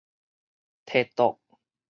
[0.83, 1.39] 提桌